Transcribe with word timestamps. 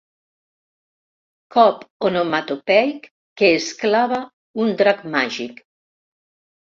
Cop 1.55 1.83
onomatopeic 2.09 3.07
que 3.41 3.53
es 3.61 3.69
clava 3.83 4.21
un 4.65 4.77
drac 4.81 5.05
màgic. 5.17 5.63